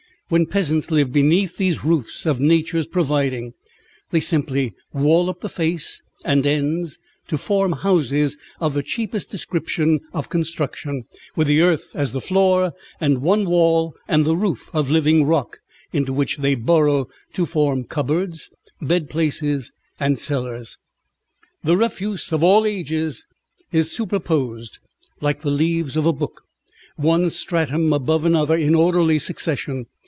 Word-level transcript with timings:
When 0.31 0.45
peasants 0.45 0.89
live 0.89 1.11
beneath 1.11 1.57
these 1.57 1.83
roofs 1.83 2.25
of 2.25 2.39
nature's 2.39 2.87
providing, 2.87 3.51
they 4.11 4.21
simply 4.21 4.73
wall 4.93 5.29
up 5.29 5.41
the 5.41 5.49
face 5.49 6.01
and 6.23 6.47
ends 6.47 6.97
to 7.27 7.37
form 7.37 7.73
houses 7.73 8.37
of 8.61 8.73
the 8.73 8.81
cheapest 8.81 9.29
description 9.29 9.99
of 10.13 10.29
construction, 10.29 11.03
with 11.35 11.47
the 11.47 11.59
earth 11.59 11.91
as 11.95 12.13
the 12.13 12.21
floor, 12.21 12.71
and 13.01 13.17
one 13.21 13.43
wall 13.43 13.93
and 14.07 14.23
the 14.23 14.37
roof 14.37 14.69
of 14.71 14.89
living 14.89 15.25
rock, 15.25 15.57
into 15.91 16.13
which 16.13 16.37
they 16.37 16.55
burrow 16.55 17.09
to 17.33 17.45
form 17.45 17.83
cupboards, 17.83 18.49
bedplaces, 18.81 19.73
and 19.99 20.17
cellars. 20.17 20.77
The 21.65 21.75
refuse 21.75 22.31
of 22.31 22.41
all 22.41 22.65
ages 22.65 23.25
is 23.73 23.91
superposed, 23.91 24.79
like 25.19 25.41
the 25.41 25.51
leaves 25.51 25.97
of 25.97 26.05
a 26.05 26.13
book, 26.13 26.43
one 26.95 27.29
stratum 27.29 27.91
above 27.91 28.25
another 28.25 28.55
in 28.55 28.75
orderly 28.75 29.19
succession. 29.19 29.87